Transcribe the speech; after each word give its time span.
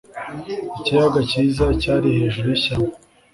Ikiyaga 0.79 1.19
cyiza 1.29 1.65
cyari 1.81 2.07
hejuru 2.17 2.47
yishyamba. 2.53 2.95